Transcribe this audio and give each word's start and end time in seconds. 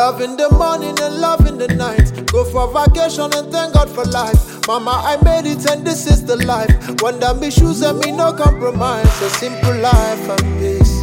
Love 0.00 0.22
in 0.22 0.34
the 0.34 0.48
morning 0.52 0.98
and 0.98 1.16
love 1.16 1.46
in 1.46 1.58
the 1.58 1.68
night. 1.68 2.24
Go 2.32 2.42
for 2.44 2.72
vacation 2.72 3.28
and 3.36 3.52
thank 3.52 3.74
God 3.74 3.90
for 3.90 4.02
life. 4.04 4.66
Mama, 4.66 4.92
I 5.04 5.22
made 5.22 5.44
it 5.44 5.70
and 5.70 5.86
this 5.86 6.06
is 6.06 6.24
the 6.24 6.36
life. 6.36 6.72
When 7.02 7.20
them 7.20 7.42
issues 7.42 7.82
and 7.82 7.98
me 7.98 8.10
no 8.10 8.32
compromise. 8.32 9.20
A 9.20 9.28
simple 9.28 9.76
life 9.76 10.26
and 10.34 10.46
peace. 10.58 10.94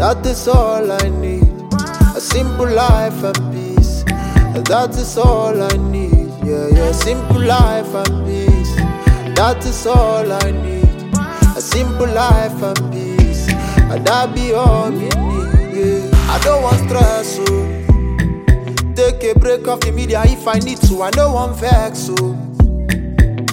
That 0.00 0.26
is 0.26 0.48
all 0.48 0.90
I 0.90 1.08
need. 1.08 1.46
A 2.16 2.20
simple 2.20 2.68
life 2.68 3.22
and 3.22 3.38
peace. 3.54 4.02
That 4.70 4.90
is 4.98 5.16
all 5.16 5.62
I 5.62 5.76
need. 5.76 6.26
Yeah, 6.44 6.66
yeah. 6.74 6.90
A 6.90 6.94
simple 6.94 7.40
life 7.40 7.94
and 7.94 8.26
peace. 8.26 8.74
That 9.38 9.64
is 9.64 9.86
all 9.86 10.32
I 10.32 10.50
need. 10.50 11.14
A 11.56 11.60
simple 11.60 12.08
life 12.08 12.60
and 12.60 12.92
peace. 12.92 13.46
And 13.92 14.04
that 14.04 14.34
be 14.34 14.52
all 14.52 14.90
me 14.90 15.10
need. 15.10 15.76
Yeah. 15.78 16.34
I 16.34 16.40
don't 16.42 16.64
want 16.64 16.78
stress, 16.88 17.36
so 17.36 17.85
take 18.96 19.22
a 19.24 19.38
break 19.38 19.68
off 19.68 19.80
the 19.80 19.92
media 19.92 20.22
if 20.24 20.48
I 20.48 20.58
need 20.58 20.78
to. 20.88 21.02
I 21.02 21.10
don't 21.10 21.34
want 21.34 21.60
vex, 21.60 21.98
so 21.98 22.14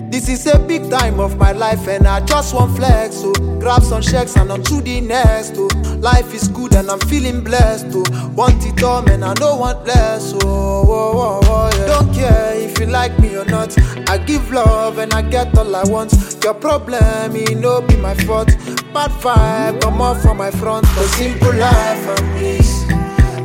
this 0.10 0.30
is 0.30 0.48
a 0.48 0.58
big 0.58 0.90
time 0.90 1.20
of 1.20 1.38
my 1.38 1.52
life 1.52 1.88
and 1.88 2.08
I 2.08 2.22
just 2.22 2.54
want 2.54 2.78
flex, 2.78 3.18
so 3.18 3.34
grab 3.60 3.84
some 3.84 4.02
checks 4.02 4.38
and 4.38 4.50
on 4.52 4.64
to 4.64 4.82
the 4.82 5.02
next, 5.02 5.56
oh. 5.58 5.68
Life 6.00 6.34
is 6.34 6.48
good 6.48 6.74
and 6.76 6.90
I'm 6.90 7.00
feeling 7.02 7.44
blessed, 7.44 7.88
oh. 7.90 8.32
Want 8.36 8.66
it 8.66 8.82
all, 8.82 9.02
man, 9.02 9.22
I 9.24 9.34
don't 9.34 9.60
want 9.60 9.86
less, 9.86 10.34
oh. 10.34 10.40
oh, 10.44 10.90
oh, 10.90 11.40
oh 11.44 11.70
yeah. 11.78 11.88
Don't 11.88 12.14
care 12.14 12.54
if 12.56 12.80
you 12.80 12.86
like 12.86 13.18
me 13.20 13.36
or 13.36 13.46
not. 13.46 13.78
I 14.10 14.18
give 14.20 14.50
love 14.52 14.98
and 14.98 15.14
I 15.14 15.24
get 15.24 15.58
all 15.58 15.76
I 15.76 15.84
want. 15.84 16.14
Your 16.42 16.54
problem, 16.54 17.36
it 17.36 17.58
no 17.58 17.82
be 17.82 17.98
my 17.98 18.16
fault. 18.16 18.48
Bad 18.94 19.12
vibe, 19.20 19.82
come 19.82 20.02
off 20.02 20.22
from 20.22 20.38
my 20.38 20.52
front. 20.52 20.86
A 20.86 21.04
simple 21.18 21.54
life 21.54 22.20
and 22.20 22.40
peace. 22.40 22.86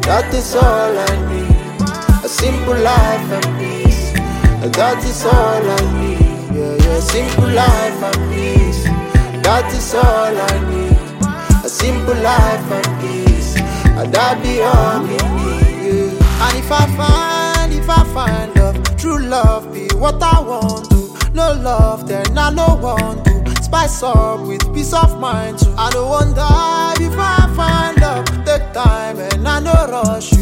That 0.06 0.32
is 0.32 0.54
all 0.54 0.62
I 0.64 1.32
need. 1.32 1.57
A 2.28 2.30
simple 2.30 2.74
life 2.74 3.30
and 3.32 3.58
peace. 3.58 4.12
That 4.76 5.02
is 5.02 5.24
all 5.24 5.64
I 5.64 5.80
need. 5.96 6.20
Yeah, 6.54 6.76
yeah. 6.76 7.00
Simple 7.00 7.48
life 7.48 8.02
and 8.04 8.20
peace. 8.30 8.84
That 9.42 9.72
is 9.72 9.94
all 9.94 10.36
I 10.36 10.54
need. 10.68 11.64
A 11.64 11.68
simple 11.70 12.14
life 12.20 12.70
and 12.70 13.00
peace. 13.00 13.54
That 14.12 14.42
be 14.42 14.60
all 14.60 15.00
me 15.08 15.16
need. 15.40 15.88
Yeah. 15.88 16.44
And 16.44 16.58
if 16.58 16.70
I 16.70 16.84
find, 17.00 17.72
if 17.72 17.88
I 17.88 18.04
find 18.12 18.54
love, 18.56 18.76
true 18.98 19.20
love 19.20 19.72
be 19.72 19.88
what 19.96 20.22
I 20.22 20.38
want 20.42 20.90
to. 20.90 21.32
No 21.32 21.54
love, 21.54 22.08
then 22.08 22.36
I 22.36 22.50
no 22.50 22.76
want 22.76 23.24
to. 23.24 23.62
Spice 23.62 24.02
up 24.02 24.40
with 24.40 24.60
peace 24.74 24.92
of 24.92 25.18
mind 25.18 25.60
too. 25.60 25.74
I 25.78 25.88
don't 25.92 26.10
want 26.10 26.36
die 26.36 26.94
before 26.98 27.20
I 27.20 27.48
find 27.56 27.98
love. 28.02 28.26
Take 28.44 28.70
time 28.74 29.18
and 29.18 29.48
I 29.48 29.60
no 29.60 29.72
rush 29.90 30.37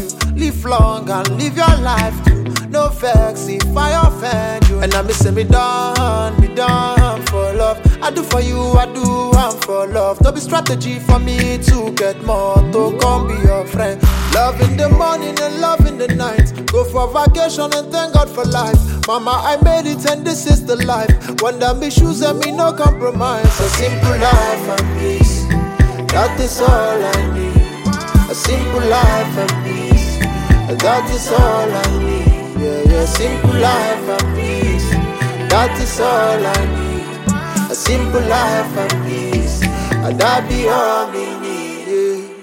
long 0.67 1.09
and 1.09 1.29
live 1.37 1.57
your 1.57 1.77
life 1.81 2.15
too. 2.25 2.43
No 2.69 2.89
vex 2.89 3.47
if 3.47 3.75
I 3.75 3.91
offend 4.07 4.67
you. 4.69 4.79
And 4.79 4.93
I'm 4.93 5.07
missing 5.07 5.35
me 5.35 5.43
done, 5.43 6.39
me 6.41 6.53
done 6.53 7.21
for 7.27 7.53
love. 7.53 7.79
I 8.01 8.11
do 8.11 8.23
for 8.23 8.41
you, 8.41 8.59
I 8.59 8.85
do, 8.93 9.31
I'm 9.33 9.57
for 9.61 9.87
love. 9.87 10.21
No 10.21 10.31
be 10.31 10.39
strategy 10.39 10.99
for 10.99 11.19
me 11.19 11.57
to 11.57 11.91
get 11.93 12.21
more 12.23 12.55
to 12.73 12.97
come 13.01 13.27
be 13.27 13.35
your 13.47 13.65
friend. 13.65 14.01
Love 14.33 14.59
in 14.61 14.77
the 14.77 14.89
morning 14.89 15.35
and 15.41 15.61
love 15.61 15.85
in 15.87 15.97
the 15.97 16.07
night. 16.09 16.53
Go 16.71 16.83
for 16.83 17.07
vacation 17.11 17.73
and 17.73 17.91
thank 17.91 18.13
God 18.13 18.29
for 18.29 18.43
life. 18.45 18.79
Mama, 19.07 19.31
I 19.43 19.57
made 19.63 19.89
it 19.89 20.05
and 20.09 20.25
this 20.25 20.45
is 20.45 20.65
the 20.65 20.75
life. 20.85 21.41
When 21.41 21.59
them 21.59 21.81
issues 21.81 22.21
and 22.21 22.39
me 22.39 22.51
no 22.51 22.73
compromise. 22.73 23.45
A 23.59 23.69
simple 23.69 24.17
life 24.19 24.79
and 24.79 24.99
peace. 24.99 25.43
That 26.11 26.39
is 26.39 26.59
all 26.59 26.67
I 26.67 27.33
need. 27.33 28.29
A 28.29 28.35
simple 28.35 28.81
life 28.89 29.37
and 29.37 29.51
peace. 29.63 29.66
That 30.67 31.09
is 31.09 31.29
all 31.31 31.71
I 31.71 31.99
need. 32.03 32.59
Yeah, 32.59 32.91
yeah. 32.91 33.05
Simple 33.05 33.55
life 33.55 34.09
and 34.19 34.35
peace. 34.35 34.89
That 35.47 35.79
is 35.79 35.99
all 36.01 36.45
I 36.45 36.61
need. 36.75 37.71
A 37.71 37.73
simple 37.73 38.19
life 38.19 38.75
and 38.75 39.05
peace. 39.07 39.63
And 39.63 40.19
that 40.19 40.49
be 40.49 40.67
all 40.67 41.09
me 41.09 41.39
need. 41.39 41.87
Yeah. 41.87 42.36